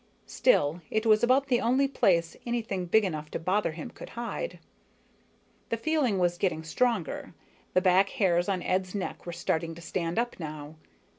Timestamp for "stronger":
6.63-7.35